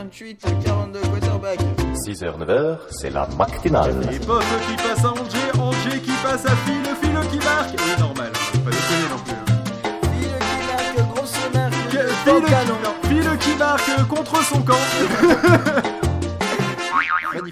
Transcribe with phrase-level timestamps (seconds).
[0.00, 1.60] 28, 42 quarterback.
[1.92, 4.08] 6h, 9h, c'est la matinale.
[4.10, 7.74] Et Pof qui passe à Angers, Angers qui passe à Phil, Phil qui marque.
[7.74, 9.36] Oui, normal, pas déconner non plus.
[10.18, 11.74] Phil qui marque, grosse marque.
[13.08, 14.78] Phil qui marque contre son camp.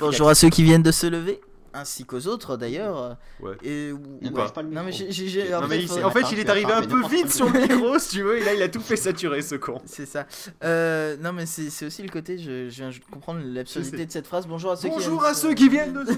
[0.01, 1.41] Bonjour à ceux qui viennent de se lever,
[1.81, 3.17] ainsi qu'aux autres d'ailleurs.
[3.41, 3.57] Ouais.
[3.63, 4.31] Et, ouais.
[4.55, 5.07] pas le Non mais micro.
[5.07, 5.29] j'ai- j'ai...
[5.29, 7.61] j'ai- Non, en mais fait, il, en fait, est arrivé un peu vite sur le
[7.61, 9.81] micro, si tu veux, et là, il a tout fait saturer, ce con.
[9.87, 10.27] C'est ça.
[10.65, 14.13] Euh, non mais c'est c'est aussi le côté, je, je viens de comprendre l'absurdité de
[14.13, 14.47] cette phrase.
[14.47, 16.05] Bonjour à ceux qui Bonjour viennent à ceux qui viennent de...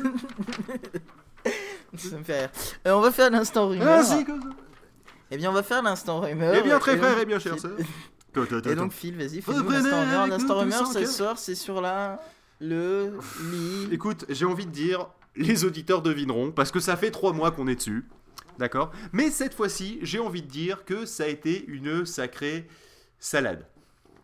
[1.97, 2.51] Ça me fait rire.
[2.87, 3.99] Euh, on va faire l'instant rumeur.
[3.99, 4.33] Ainsi que...
[5.31, 6.55] Eh bien on va faire l'instant rumeur.
[6.57, 7.73] Eh bien, très frère et bien cher sœur.
[8.67, 10.27] Et donc Phil, vas-y, fais-nous l'instant rumeur.
[10.29, 12.21] L'instant rumeur, ce soir, c'est sur la...
[12.61, 13.15] le...
[13.91, 15.09] Écoute, j'ai envie de dire,
[15.41, 18.07] les auditeurs devineront, parce que ça fait trois mois qu'on est dessus,
[18.59, 18.93] d'accord?
[19.13, 22.69] Mais cette fois-ci, j'ai envie de dire que ça a été une sacrée
[23.19, 23.67] salade.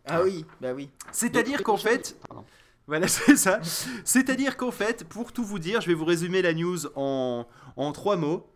[0.06, 0.90] Ah oui, bah oui.
[1.10, 2.44] C'est-à-dire qu'en fait, Pardon.
[2.86, 3.60] voilà, c'est ça.
[4.04, 7.92] C'est-à-dire qu'en fait, pour tout vous dire, je vais vous résumer la news en, en
[7.92, 8.46] trois mots,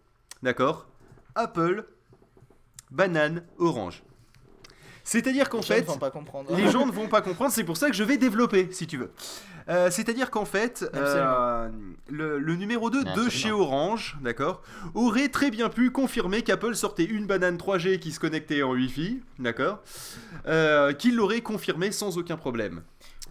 [0.42, 0.86] d'accord?
[1.34, 1.86] Apple,
[2.91, 4.03] banane, orange.
[5.12, 6.55] C'est-à-dire qu'en fait, vont pas comprendre.
[6.55, 8.97] les gens ne vont pas comprendre, c'est pour ça que je vais développer, si tu
[8.97, 9.11] veux.
[9.69, 11.69] Euh, C'est-à-dire qu'en fait, euh,
[12.08, 14.62] le, le numéro 2 de chez Orange, d'accord,
[14.94, 19.20] aurait très bien pu confirmer qu'Apple sortait une banane 3G qui se connectait en Wi-Fi,
[19.41, 19.81] d'accord,
[20.47, 22.83] euh, qu'il l'aurait confirmé sans aucun problème.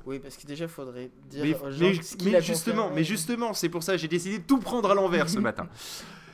[0.06, 2.92] Oui, parce que déjà, faudrait dire Mais, aux gens mais- ce qu'il mais a justement,
[2.94, 5.68] mais justement, c'est pour ça que j'ai décidé de tout prendre à l'envers ce matin.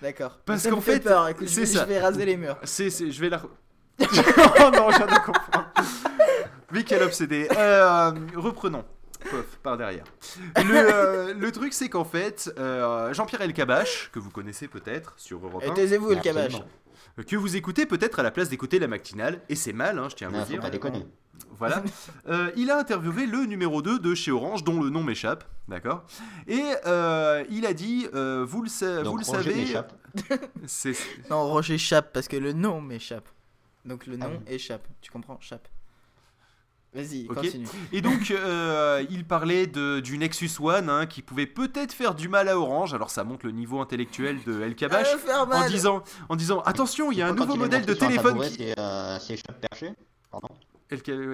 [0.02, 0.40] D'accord.
[0.44, 1.28] Parce qu'en fait fait, peur.
[1.30, 1.84] Écoute, je c'est vais- ça.
[1.84, 2.58] je vais raser les murs.
[2.64, 3.42] C'est, c'est- je vais la.
[4.02, 4.06] Oh
[4.74, 5.66] non, je viens de comprendre.
[6.72, 7.48] Mais quel obsédé.
[7.56, 8.84] Euh, reprenons.
[9.30, 10.04] Pof, par derrière.
[10.58, 15.44] Le, euh, le truc, c'est qu'en fait, euh, Jean-Pierre Elkabach, que vous connaissez peut-être sur
[15.44, 16.12] Europe Et 1, taisez-vous.
[16.12, 16.64] Absolument.
[17.26, 20.16] que vous écoutez peut-être à la place d'écouter la matinale, et c'est mal, hein, je
[20.16, 20.62] tiens à vous Non, le faut dire.
[20.62, 21.06] pas déconner.
[21.58, 21.84] Voilà.
[22.30, 26.04] Euh, il a interviewé le numéro 2 de chez Orange, dont le nom m'échappe, d'accord?
[26.48, 30.94] Et euh, il a dit, euh, vous le, sa- Donc, vous le Roger savez, c'est
[31.32, 33.28] Non, Roger chape parce que le nom m'échappe.
[33.86, 34.88] Donc le nom Ah échappe.
[35.02, 35.40] Tu comprends?
[35.40, 35.68] Chape.
[36.94, 37.36] Vas-y, Ok.
[37.36, 37.68] continue.
[37.92, 42.30] Et donc, euh, il parlait de, du Nexus One hein, qui pouvait peut-être faire du
[42.30, 42.94] mal à Orange.
[42.94, 45.08] Alors, ça montre le niveau intellectuel de El Kabash.
[45.28, 48.50] En disant, en disant attention, il y a un nouveau modèle de téléphone qui.
[48.56, 49.92] C'est euh, c'est échappe perché
[50.32, 50.48] Pardon.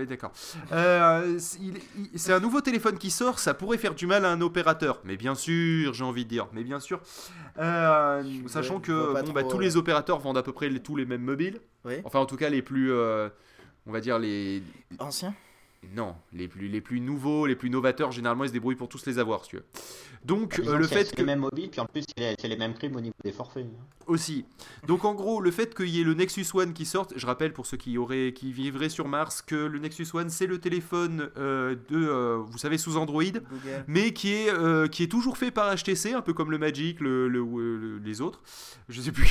[0.07, 0.31] D'accord.
[0.72, 5.01] Euh, c'est- un nouveau téléphone qui sort, ça pourrait faire du mal à un opérateur.
[5.03, 7.01] Mais bien sûr, j'ai envie de dire, mais bien sûr.
[7.57, 8.91] Euh, sachant que
[9.22, 9.61] bon, bah, tous euh.
[9.61, 11.59] les opérateurs vendent à peu près les- tous les mêmes mobiles.
[11.85, 11.95] Oui.
[12.06, 12.91] Enfin, en tout cas, les plus.
[12.91, 13.28] euh,
[13.85, 14.63] on va dire les.
[15.00, 15.34] Ancien.
[15.95, 19.05] Non, les plus, les plus nouveaux, les plus novateurs, généralement, ils se débrouillent pour tous
[19.07, 19.65] les avoir, si tu veux.
[20.23, 21.21] Donc, Disons euh, le que c'est- fait c'est que.
[21.21, 23.31] les mêmes mobiles, puis en plus, c'est les, c'est les mêmes primes au niveau des
[23.31, 23.65] forfaits.
[24.07, 24.45] Aussi.
[24.87, 27.53] Donc en gros, le fait qu'il y ait le Nexus One qui sorte, je rappelle
[27.53, 31.29] pour ceux qui auraient, qui vivraient sur Mars, que le Nexus One c'est le téléphone
[31.37, 33.85] euh, de, euh, vous savez, sous Android, Google.
[33.87, 36.99] mais qui est, euh, qui est toujours fait par HTC, un peu comme le Magic,
[36.99, 38.41] le, le- le- les autres.
[38.89, 39.23] Je sais plus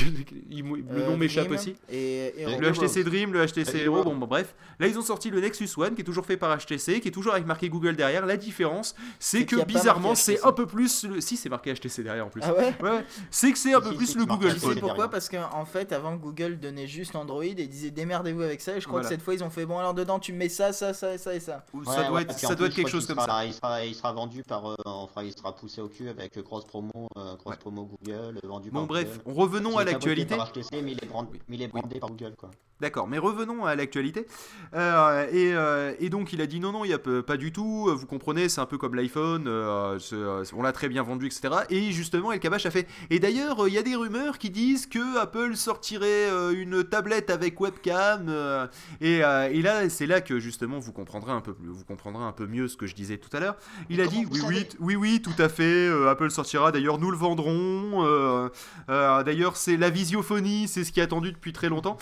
[0.49, 1.75] le Euh, nom m'échappe aussi.
[1.89, 3.77] Et, et Le HTC Dream, le HTC.
[3.83, 4.55] Hero, bon, bon, bref.
[4.79, 7.11] Là, ils ont sorti le Nexus One qui est toujours fait par HTC, qui est
[7.11, 8.25] toujours avec marqué Google derrière.
[8.25, 11.05] La différence, c'est que bizarrement, c'est un peu plus.
[11.05, 12.41] le- Si, c'est marqué HTC derrière en plus.
[12.43, 13.05] Ah ouais Ouais, ouais.
[13.29, 14.51] c'est que c'est un peu plus le Google.
[14.51, 14.79] Phone.
[14.81, 15.09] pourquoi?
[15.09, 18.75] Parce qu'en fait, avant Google donnait juste Android et disait démerdez-vous avec ça.
[18.75, 19.07] Et je crois Voilà.
[19.09, 21.17] que cette fois, ils ont fait bon, alors dedans, tu mets ça, ça, ça, et
[21.17, 21.63] ça et ça.
[21.73, 23.45] Ou Ouais, ça doit être, ça doit plus, être quelque chose comme ça.
[23.45, 26.65] Il sera, il sera vendu par, euh, enfin, il sera poussé au cul avec grosse
[26.65, 27.57] promo, euh, grosse Ouais.
[27.59, 29.39] promo Google, euh, vendu Bon par bref, Google.
[29.39, 30.35] revenons à l'actualité.
[30.35, 32.49] par HTC, mais il est brandé, mais il est brandé par Google, quoi.
[32.79, 34.25] D'accord, mais revenons à l'actualité.
[34.73, 37.51] Euh, et, euh, et donc il a dit non, non, il y a pas du
[37.51, 37.89] tout.
[37.95, 39.45] Vous comprenez, c'est un peu comme l'iPhone.
[39.47, 41.53] euh, euh, on l'a très bien vendu, etc.
[41.69, 42.87] Et justement, El Kabash a fait.
[43.09, 46.83] Et d'ailleurs, euh, il y a des rumeurs qui disent que Apple sortirait euh, une
[46.83, 48.27] tablette avec webcam.
[48.29, 48.67] euh,
[49.01, 52.23] et, euh, et là, c'est là que justement vous comprendrez un peu, plus- vous comprendrez
[52.23, 53.55] un peu mieux ce que je disais tout à l'heure.
[53.89, 55.63] Il Mais a dit oui, oui, oui, oui, tout à fait.
[55.87, 56.71] euh, Apple sortira.
[56.71, 58.05] D'ailleurs, nous le vendrons.
[58.05, 58.49] euh,
[58.89, 61.97] euh, d'ailleurs, c'est la visiophonie, c'est ce qui est attendu depuis très longtemps.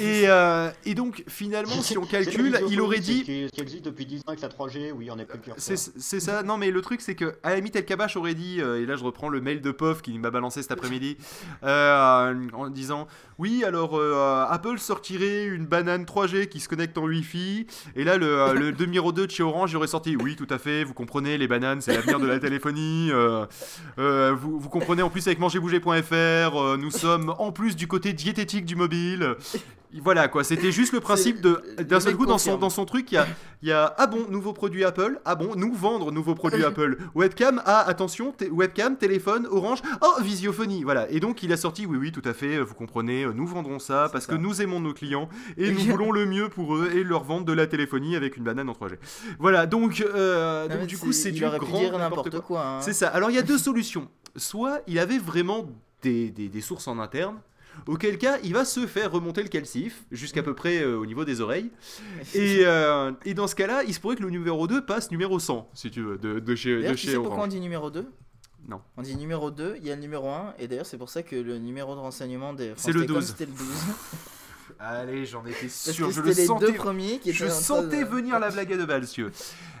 [0.00, 3.24] Et, euh, et donc, finalement, si on calcule, il aurait dit.
[3.72, 5.54] Existe depuis 10 ans avec la 3G, oui, on est plus pur.
[5.56, 8.60] C'est ça, non mais le truc c'est que à la limite El Kabash aurait dit,
[8.60, 11.16] euh, et là je reprends le mail de POF qui m'a balancé cet après-midi,
[11.64, 13.06] euh, en disant
[13.38, 18.18] oui alors euh, Apple sortirait une banane 3G qui se connecte en Wi-Fi, et là
[18.18, 18.72] le, le
[19.12, 21.94] 2 de chez Orange aurait sorti oui tout à fait, vous comprenez les bananes c'est
[21.94, 23.46] l'avenir de la téléphonie, euh,
[24.34, 28.76] vous, vous comprenez en plus avec mangerbouger.fr, nous sommes en plus du côté diététique du
[28.76, 29.36] mobile.
[30.00, 33.12] Voilà quoi, c'était juste le principe de d'un seul coup dans son dans son truc
[33.12, 33.26] il y a
[33.62, 37.60] y a ah bon nouveau produit Apple ah bon nous vendre nouveau produit Apple webcam
[37.66, 42.10] ah attention webcam téléphone Orange oh visiophonie voilà et donc il a sorti oui oui
[42.10, 44.32] tout à fait euh, vous comprenez euh, nous vendrons ça parce ça.
[44.32, 45.28] que nous aimons nos clients
[45.58, 48.44] et nous voulons le mieux pour eux et leur vendre de la téléphonie avec une
[48.44, 48.94] banane en 3G
[49.38, 51.58] voilà donc euh, Non, donc du coup c'est du grand
[51.98, 52.64] n'importe n'importe quoi.
[52.66, 52.80] hein.
[52.80, 53.08] c'est ça.
[53.08, 54.08] Alors il y a deux solutions.
[54.36, 55.66] Soit il avait vraiment
[56.02, 57.36] des, des- des sources en interne,
[57.86, 61.24] auquel cas il va se faire remonter le calcif jusqu'à peu près euh, au niveau
[61.24, 61.70] des oreilles.
[62.34, 65.38] Et, euh, et dans ce cas-là, il se pourrait que le numéro 2 passe numéro
[65.38, 67.60] 100, si tu veux, de, de chez, de D'ailleurs, tu chez sais pourquoi on dit
[67.60, 68.06] numéro 2
[68.68, 68.80] Non.
[68.96, 71.22] On dit numéro 2, il y a le numéro 1, et d'ailleurs c'est pour ça
[71.22, 73.26] que le numéro de renseignement des France C'est le Télécom, 12.
[73.28, 73.66] c'était le 12.
[74.84, 76.66] Allez, j'en étais Parce sûr, que je le les sentais.
[76.66, 79.30] deux premiers qui Je sentais de- venir la blague à deux balles, monsieur.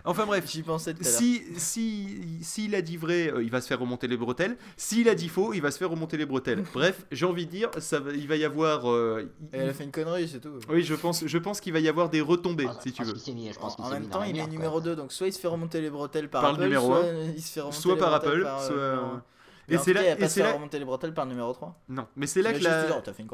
[0.04, 1.18] Enfin bref, J'y pensais tout à l'heure.
[1.18, 4.56] Si, si, s'il a dit vrai, euh, il va se faire remonter les bretelles.
[4.76, 6.62] S'il a dit faux, il va se faire remonter les bretelles.
[6.74, 8.90] Bref, j'ai envie de dire, ça, va- il va y avoir.
[8.90, 10.50] euh, il- elle a fait une connerie, c'est tout.
[10.68, 13.12] Oui, je pense, je pense qu'il va y avoir des retombées, Ah, si tu veux.
[13.32, 15.38] mis- je pense En même mis temps, il est numéro 2, donc soit il se
[15.40, 17.76] fait remonter les bretelles par, Par le Apple, numéro soit un, il se fait remonter
[17.80, 19.22] soit les par bretelles Apple, par, euh, soit-.
[19.68, 21.80] Et c'est là, et c'est là, remonter les bretelles par le numéro 3.
[21.88, 23.28] non, mais c'est là que la, oh, t'as fait une.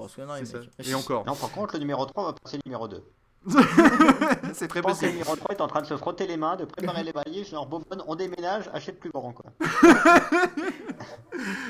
[0.84, 3.02] Et encore, Non, par contre, le numéro 3 va passer numéro 2.
[4.52, 5.12] c'est très que le possible.
[5.12, 7.66] numéro 3 est en train de se frotter les mains, de préparer les valises, genre
[7.66, 9.52] bon, on déménage, achète plus grand quoi.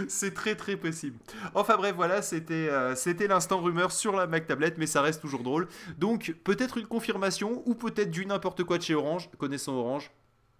[0.08, 1.18] C'est très très possible.
[1.54, 5.20] Enfin bref, voilà, c'était euh, c'était l'instant rumeur sur la Mac tablette, mais ça reste
[5.20, 5.68] toujours drôle.
[5.98, 10.10] Donc peut-être une confirmation ou peut-être du n'importe quoi de chez Orange, connaissant Orange.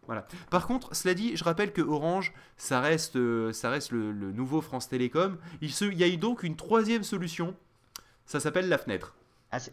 [0.09, 0.27] Voilà.
[0.51, 4.33] Par contre, cela dit, je rappelle que Orange, ça reste, euh, ça reste le, le
[4.33, 5.37] nouveau France Télécom.
[5.61, 7.55] Il, se, il y a eu donc une troisième solution.
[8.27, 9.15] Ça s'appelle la fenêtre.
[9.53, 9.73] Ah, c'est-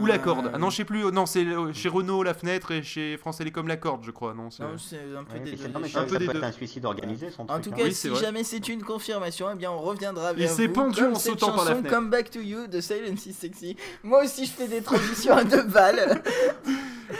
[0.00, 0.46] Ou la corde.
[0.46, 1.02] Euh, Ah non, je sais plus.
[1.12, 4.32] Non, c'est euh, chez Renault la fenêtre et chez France Télécom la corde, je crois.
[4.34, 5.56] Non, c'est- Non, c'est un peu ouais, des deux.
[5.58, 6.36] c'est- non, un peu des deux.
[6.38, 7.64] être un suicide organisé son En truc.
[7.64, 7.76] tout hein.
[7.76, 8.20] cas, Oui, si vrai.
[8.20, 10.72] jamais c'est une confirmation, eh bien on reviendra vers s'est vous.
[10.72, 11.94] pendu comme en sautant par la chanson fenêtre.
[11.94, 13.76] Come Back to You de Silence is Sexy.
[14.02, 16.22] Moi aussi, je fais des transitions à deux balles.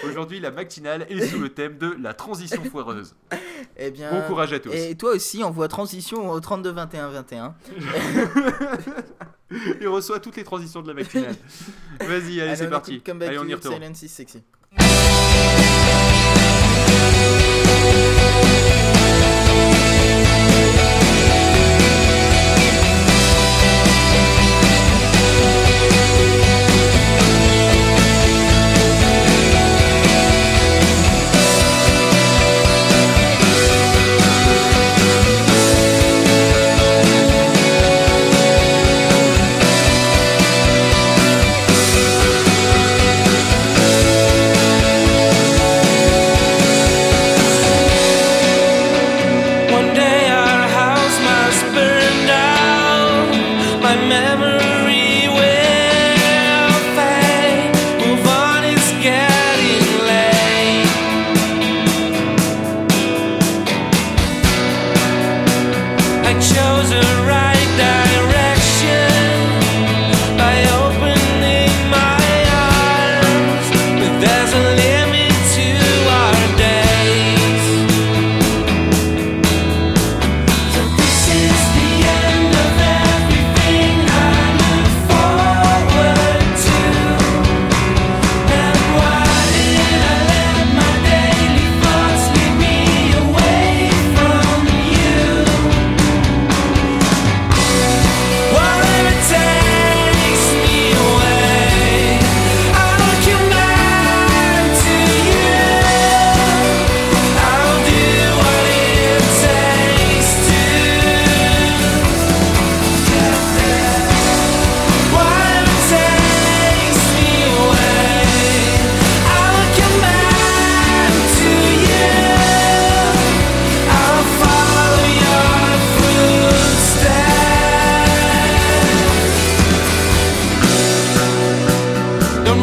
[0.04, 3.14] Aujourd'hui, la matinale est sous le thème de la transition foireuse.
[3.76, 4.10] Eh bien.
[4.10, 4.70] Bon courage à tous.
[4.70, 7.54] Et toi aussi, envoie transition au 32 21 21.
[9.80, 11.34] Il reçoit toutes les transitions de la matinale.
[12.00, 13.02] Vas-y, allez, c'est on parti.
[13.08, 13.76] Allez, on y retourne.
[13.76, 14.42] Silence is Sexy.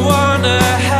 [0.09, 0.98] wanna have